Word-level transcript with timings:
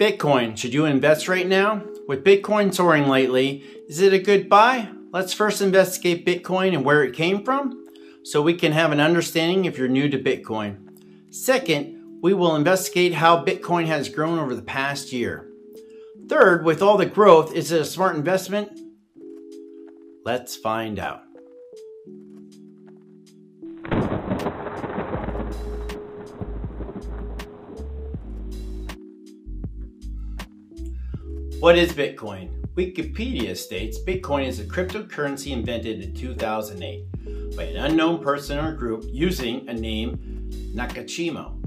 Bitcoin, 0.00 0.56
should 0.56 0.74
you 0.74 0.84
invest 0.84 1.28
right 1.28 1.46
now? 1.46 1.82
With 2.08 2.24
Bitcoin 2.24 2.74
soaring 2.74 3.08
lately, 3.08 3.62
is 3.88 4.00
it 4.00 4.12
a 4.12 4.18
good 4.18 4.48
buy? 4.48 4.88
Let's 5.12 5.32
first 5.32 5.60
investigate 5.60 6.26
Bitcoin 6.26 6.74
and 6.74 6.84
where 6.84 7.04
it 7.04 7.14
came 7.14 7.44
from 7.44 7.86
so 8.24 8.40
we 8.40 8.54
can 8.54 8.72
have 8.72 8.90
an 8.90 9.00
understanding 9.00 9.64
if 9.64 9.78
you're 9.78 9.88
new 9.88 10.08
to 10.08 10.18
Bitcoin. 10.18 10.88
Second, 11.32 12.20
we 12.22 12.34
will 12.34 12.56
investigate 12.56 13.14
how 13.14 13.44
Bitcoin 13.44 13.86
has 13.86 14.08
grown 14.08 14.38
over 14.38 14.54
the 14.54 14.62
past 14.62 15.12
year. 15.12 15.48
Third, 16.28 16.64
with 16.64 16.82
all 16.82 16.96
the 16.96 17.06
growth, 17.06 17.52
is 17.52 17.70
it 17.70 17.80
a 17.80 17.84
smart 17.84 18.16
investment? 18.16 18.78
Let's 20.24 20.56
find 20.56 20.98
out. 20.98 21.22
What 31.62 31.78
is 31.78 31.92
Bitcoin? 31.92 32.60
Wikipedia 32.74 33.56
states 33.56 33.96
Bitcoin 34.00 34.48
is 34.48 34.58
a 34.58 34.64
cryptocurrency 34.64 35.52
invented 35.52 36.00
in 36.00 36.12
2008 36.12 37.56
by 37.56 37.62
an 37.62 37.76
unknown 37.76 38.20
person 38.20 38.58
or 38.58 38.74
group 38.74 39.04
using 39.06 39.68
a 39.68 39.72
name 39.72 40.18
Nakamoto. 40.74 41.62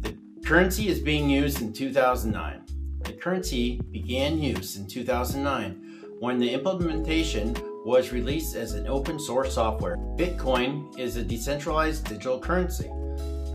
The 0.00 0.16
currency 0.46 0.88
is 0.88 1.00
being 1.00 1.28
used 1.28 1.60
in 1.60 1.74
2009. 1.74 2.64
The 3.02 3.12
currency 3.12 3.82
began 3.90 4.40
use 4.40 4.76
in 4.76 4.86
2009 4.86 6.16
when 6.20 6.38
the 6.38 6.50
implementation 6.50 7.54
was 7.84 8.12
released 8.12 8.56
as 8.56 8.72
an 8.72 8.86
open 8.88 9.20
source 9.20 9.52
software. 9.52 9.98
Bitcoin 10.16 10.98
is 10.98 11.16
a 11.16 11.22
decentralized 11.22 12.06
digital 12.06 12.40
currency 12.40 12.88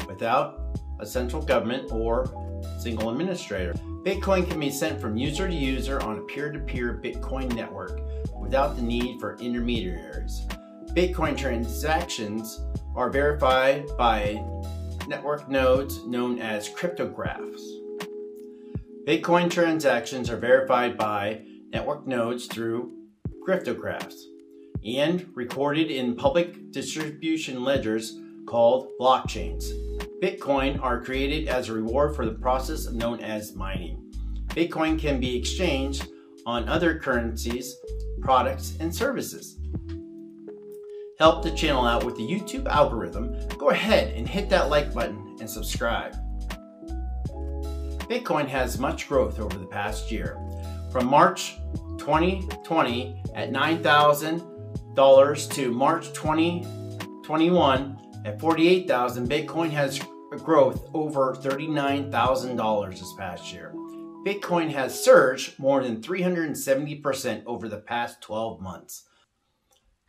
without 0.07 0.59
a 0.99 1.05
central 1.05 1.41
government 1.41 1.91
or 1.91 2.61
single 2.79 3.09
administrator. 3.09 3.73
Bitcoin 4.03 4.47
can 4.49 4.59
be 4.59 4.69
sent 4.69 4.99
from 4.99 5.15
user 5.17 5.47
to 5.47 5.53
user 5.53 6.01
on 6.01 6.17
a 6.17 6.21
peer 6.21 6.51
to 6.51 6.59
peer 6.59 6.99
Bitcoin 7.03 7.53
network 7.53 8.01
without 8.37 8.75
the 8.75 8.81
need 8.81 9.19
for 9.19 9.37
intermediaries. 9.37 10.45
Bitcoin 10.93 11.37
transactions 11.37 12.61
are 12.95 13.09
verified 13.09 13.85
by 13.97 14.43
network 15.07 15.49
nodes 15.49 16.05
known 16.05 16.39
as 16.39 16.69
cryptographs. 16.69 17.61
Bitcoin 19.07 19.49
transactions 19.49 20.29
are 20.29 20.37
verified 20.37 20.97
by 20.97 21.41
network 21.71 22.05
nodes 22.07 22.45
through 22.45 22.93
cryptographs 23.45 24.15
and 24.85 25.29
recorded 25.33 25.89
in 25.89 26.15
public 26.15 26.71
distribution 26.71 27.63
ledgers 27.63 28.19
called 28.45 28.89
blockchains. 28.99 29.63
Bitcoin 30.23 30.81
are 30.81 31.01
created 31.01 31.49
as 31.49 31.67
a 31.67 31.73
reward 31.73 32.15
for 32.15 32.25
the 32.25 32.31
process 32.31 32.89
known 32.89 33.19
as 33.19 33.55
mining. 33.55 34.09
Bitcoin 34.47 34.97
can 34.97 35.19
be 35.19 35.37
exchanged 35.37 36.07
on 36.45 36.69
other 36.69 36.97
currencies, 36.97 37.75
products, 38.21 38.77
and 38.79 38.95
services. 38.95 39.59
Help 41.19 41.43
the 41.43 41.51
channel 41.51 41.85
out 41.85 42.05
with 42.05 42.15
the 42.15 42.23
YouTube 42.23 42.67
algorithm, 42.67 43.37
go 43.57 43.71
ahead 43.71 44.13
and 44.15 44.25
hit 44.25 44.49
that 44.49 44.69
like 44.69 44.93
button 44.93 45.35
and 45.41 45.49
subscribe. 45.49 46.13
Bitcoin 48.07 48.47
has 48.47 48.79
much 48.79 49.09
growth 49.09 49.41
over 49.41 49.57
the 49.57 49.67
past 49.67 50.09
year. 50.09 50.39
From 50.89 51.07
March 51.07 51.57
2020 51.97 53.21
at 53.35 53.51
$9,000 53.51 55.51
to 55.51 55.71
March 55.73 56.13
2021 56.13 57.99
at 58.23 58.39
48,000, 58.39 59.29
Bitcoin 59.29 59.69
has 59.69 59.99
growth 60.37 60.89
over 60.93 61.33
$39,000 61.33 62.89
this 62.89 63.13
past 63.17 63.53
year. 63.53 63.73
Bitcoin 64.25 64.71
has 64.71 65.03
surged 65.03 65.59
more 65.59 65.83
than 65.83 66.01
370% 66.01 67.43
over 67.45 67.67
the 67.67 67.77
past 67.77 68.21
12 68.21 68.61
months. 68.61 69.03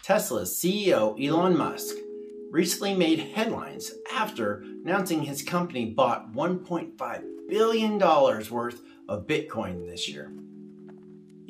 Tesla's 0.02 0.54
CEO 0.54 1.18
Elon 1.20 1.56
Musk 1.56 1.96
recently 2.50 2.94
made 2.94 3.18
headlines 3.18 3.90
after 4.12 4.62
announcing 4.84 5.24
his 5.24 5.42
company 5.42 5.86
bought 5.86 6.32
$1.5 6.32 7.24
billion 7.48 7.98
worth 7.98 8.80
of 9.08 9.26
Bitcoin 9.26 9.86
this 9.88 10.08
year. 10.08 10.32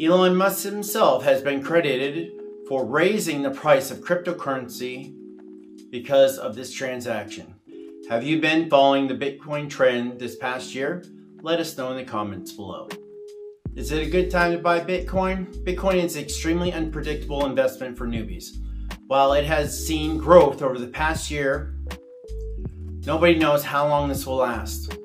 Elon 0.01 0.35
Musk 0.35 0.65
himself 0.65 1.25
has 1.25 1.43
been 1.43 1.63
credited 1.63 2.33
for 2.67 2.87
raising 2.87 3.43
the 3.43 3.51
price 3.51 3.91
of 3.91 4.01
cryptocurrency 4.01 5.15
because 5.91 6.39
of 6.39 6.55
this 6.55 6.73
transaction. 6.73 7.54
Have 8.11 8.23
you 8.23 8.39
been 8.39 8.69
following 8.69 9.09
the 9.09 9.15
Bitcoin 9.15 9.69
trend 9.69 10.19
this 10.19 10.37
past 10.37 10.75
year? 10.75 11.03
Let 11.41 11.59
us 11.59 11.79
know 11.79 11.91
in 11.91 11.97
the 11.97 12.05
comments 12.05 12.53
below. 12.53 12.87
Is 13.77 13.93
it 13.93 14.07
a 14.07 14.11
good 14.11 14.31
time 14.31 14.53
to 14.53 14.59
buy 14.59 14.81
Bitcoin? 14.81 15.47
Bitcoin 15.65 15.95
is 16.05 16.15
an 16.15 16.23
extremely 16.23 16.71
unpredictable 16.71 17.47
investment 17.47 17.97
for 17.97 18.07
newbies. 18.07 18.59
While 19.07 19.33
it 19.33 19.47
has 19.47 19.87
seen 19.87 20.19
growth 20.19 20.61
over 20.61 20.79
the 20.79 20.89
past 20.89 21.31
year, 21.31 21.77
nobody 23.07 23.39
knows 23.39 23.65
how 23.65 23.89
long 23.89 24.11
this 24.11 24.27
will 24.27 24.37
last. 24.37 24.99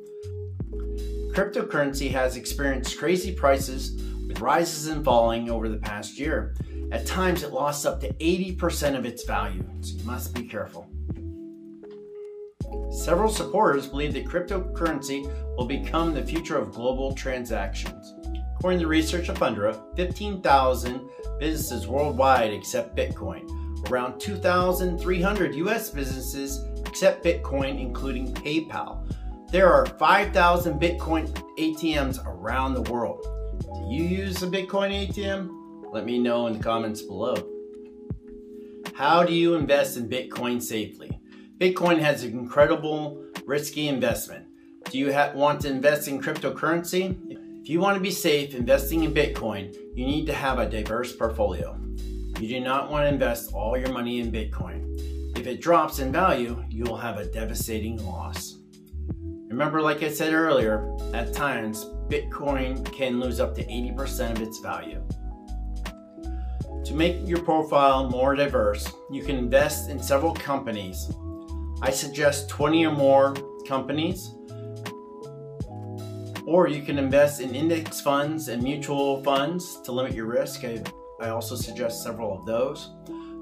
Cryptocurrency 1.32 2.12
has 2.12 2.36
experienced 2.36 3.00
crazy 3.00 3.34
prices 3.34 3.94
with 4.28 4.42
rises 4.42 4.88
and 4.88 5.06
falling 5.06 5.50
over 5.50 5.70
the 5.70 5.78
past 5.78 6.20
year. 6.20 6.54
At 6.92 7.06
times, 7.06 7.44
it 7.44 7.54
lost 7.54 7.86
up 7.86 8.02
to 8.02 8.12
80% 8.16 8.98
of 8.98 9.06
its 9.06 9.24
value, 9.24 9.64
so 9.80 9.96
you 9.96 10.04
must 10.04 10.34
be 10.34 10.44
careful. 10.44 10.89
Several 12.92 13.30
supporters 13.30 13.88
believe 13.88 14.14
that 14.14 14.26
cryptocurrency 14.26 15.32
will 15.56 15.66
become 15.66 16.14
the 16.14 16.26
future 16.26 16.58
of 16.58 16.72
global 16.72 17.14
transactions. 17.14 18.16
According 18.56 18.80
to 18.82 18.88
research 18.88 19.30
of 19.30 19.38
Fundera, 19.38 19.80
15,000 19.96 21.10
businesses 21.40 21.88
worldwide 21.88 22.52
accept 22.52 22.96
Bitcoin. 22.96 23.48
Around 23.90 24.20
2,300 24.20 25.56
US 25.56 25.90
businesses 25.90 26.66
accept 26.86 27.24
Bitcoin, 27.24 27.80
including 27.80 28.34
PayPal. 28.34 29.10
There 29.52 29.72
are 29.72 29.86
5,000 29.86 30.80
Bitcoin 30.80 31.32
ATMs 31.58 32.26
around 32.26 32.74
the 32.74 32.92
world. 32.92 33.26
Do 33.62 33.96
you 33.96 34.04
use 34.04 34.44
a 34.44 34.48
Bitcoin 34.48 35.08
ATM? 35.08 35.94
Let 35.94 36.06
me 36.06 36.20
know 36.20 36.48
in 36.48 36.54
the 36.54 36.64
comments 36.64 37.02
below. 37.02 37.36
How 38.94 39.24
do 39.24 39.34
you 39.34 39.56
invest 39.56 39.96
in 39.98 40.10
Bitcoin 40.10 40.62
safely? 40.62 41.19
Bitcoin 41.60 42.00
has 42.00 42.24
an 42.24 42.32
incredible 42.32 43.22
risky 43.46 43.90
investment. 43.90 44.46
Do 44.90 44.98
you 44.98 45.14
want 45.36 45.60
to 45.62 45.68
invest 45.68 46.08
in 46.08 46.22
cryptocurrency? 46.22 47.18
If 47.62 47.68
you 47.68 47.82
want 47.82 47.96
to 47.96 48.02
be 48.02 48.12
safe 48.12 48.56
investing 48.56 49.04
in 49.04 49.14
Bitcoin, 49.14 49.76
you 49.94 50.06
need 50.06 50.26
to 50.28 50.34
have 50.34 50.60
a 50.60 50.70
diverse 50.70 51.14
portfolio. 51.14 51.78
You 52.40 52.48
do 52.48 52.62
not 52.62 52.90
want 52.90 53.04
to 53.04 53.10
invest 53.10 53.54
all 53.54 53.78
your 53.78 53.92
money 53.92 54.22
in 54.22 54.32
Bitcoin. 54.32 55.38
If 55.38 55.48
it 55.48 55.60
drops 55.60 56.00
in 56.00 56.14
value, 56.14 56.64
you 56.70 56.86
will 56.86 56.96
have 56.96 57.18
a 57.18 57.26
devastating 57.26 57.98
loss. 58.06 58.56
Remember, 59.50 59.82
like 59.82 60.02
I 60.02 60.10
said 60.10 60.32
earlier, 60.32 60.96
at 61.14 61.34
times 61.34 61.84
Bitcoin 62.08 62.90
can 62.94 63.20
lose 63.20 63.42
up 63.42 63.54
to 63.56 63.66
80% 63.66 64.32
of 64.32 64.42
its 64.42 64.60
value. 64.60 65.04
To 66.86 66.94
make 66.94 67.28
your 67.28 67.44
profile 67.44 68.10
more 68.10 68.34
diverse, 68.34 68.90
you 69.12 69.24
can 69.24 69.36
invest 69.36 69.90
in 69.90 70.02
several 70.02 70.34
companies. 70.34 71.12
I 71.82 71.92
suggest 71.92 72.50
20 72.50 72.86
or 72.86 72.92
more 72.92 73.34
companies. 73.66 74.36
Or 76.46 76.68
you 76.68 76.82
can 76.82 76.98
invest 76.98 77.40
in 77.40 77.56
index 77.56 78.02
funds 78.02 78.50
and 78.50 78.62
mutual 78.62 79.24
funds 79.24 79.80
to 79.82 79.94
limit 79.94 80.14
your 80.14 80.26
risk. 80.26 80.66
I, 80.66 80.84
I 81.22 81.30
also 81.30 81.56
suggest 81.56 82.04
several 82.04 82.38
of 82.38 82.46
those. 82.46 82.92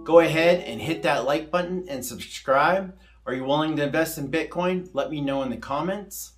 Go 0.03 0.19
ahead 0.19 0.63
and 0.65 0.79
hit 0.79 1.01
that 1.03 1.25
like 1.25 1.49
button 1.49 1.85
and 1.89 2.05
subscribe. 2.05 2.95
Are 3.25 3.33
you 3.33 3.43
willing 3.43 3.75
to 3.75 3.83
invest 3.83 4.19
in 4.19 4.29
Bitcoin? 4.29 4.87
Let 4.93 5.09
me 5.09 5.19
know 5.19 5.41
in 5.41 5.49
the 5.49 5.57
comments. 5.57 6.33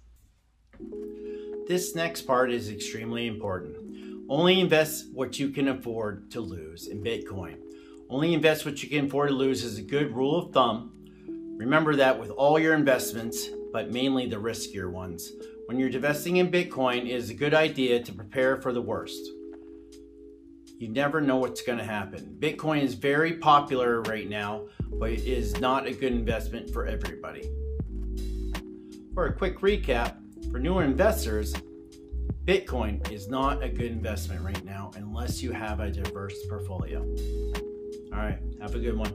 This 1.67 1.95
next 1.95 2.21
part 2.21 2.51
is 2.51 2.69
extremely 2.69 3.27
important. 3.27 3.75
Only 4.29 4.59
invest 4.59 5.07
what 5.13 5.37
you 5.37 5.49
can 5.49 5.67
afford 5.67 6.31
to 6.31 6.39
lose 6.39 6.87
in 6.87 7.03
Bitcoin. 7.03 7.57
Only 8.09 8.33
invest 8.33 8.65
what 8.65 8.81
you 8.81 8.89
can 8.89 9.05
afford 9.05 9.29
to 9.29 9.35
lose 9.35 9.63
is 9.63 9.77
a 9.77 9.83
good 9.83 10.15
rule 10.15 10.37
of 10.37 10.53
thumb. 10.53 10.98
Remember 11.59 11.93
that 11.97 12.17
with 12.17 12.29
all 12.29 12.57
your 12.57 12.73
investments, 12.73 13.49
but 13.73 13.91
mainly 13.91 14.25
the 14.25 14.37
riskier 14.37 14.89
ones. 14.89 15.33
When 15.65 15.77
you're 15.77 15.89
investing 15.89 16.37
in 16.37 16.49
Bitcoin, 16.49 17.01
it 17.01 17.09
is 17.09 17.29
a 17.29 17.33
good 17.33 17.53
idea 17.53 18.01
to 18.01 18.13
prepare 18.13 18.61
for 18.61 18.71
the 18.71 18.81
worst. 18.81 19.19
You 20.77 20.87
never 20.87 21.19
know 21.19 21.35
what's 21.35 21.61
going 21.61 21.77
to 21.77 21.83
happen. 21.83 22.37
Bitcoin 22.39 22.81
is 22.81 22.93
very 22.93 23.33
popular 23.33 24.01
right 24.03 24.29
now, 24.29 24.67
but 25.01 25.09
it 25.09 25.25
is 25.25 25.59
not 25.59 25.85
a 25.85 25.91
good 25.91 26.13
investment 26.13 26.69
for 26.69 26.87
everybody. 26.87 27.41
For 29.13 29.25
a 29.25 29.33
quick 29.33 29.59
recap, 29.59 30.15
for 30.51 30.59
newer 30.59 30.85
investors, 30.85 31.53
Bitcoin 32.45 33.11
is 33.11 33.27
not 33.27 33.61
a 33.61 33.67
good 33.67 33.91
investment 33.91 34.45
right 34.45 34.63
now 34.63 34.91
unless 34.95 35.43
you 35.43 35.51
have 35.51 35.81
a 35.81 35.91
diverse 35.91 36.37
portfolio. 36.47 37.01
All 38.13 38.19
right, 38.19 38.39
have 38.61 38.75
a 38.75 38.79
good 38.79 38.97
one. 38.97 39.13